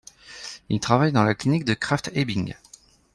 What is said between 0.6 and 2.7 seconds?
Il travaille dans la clinique de Krafft-Ebing.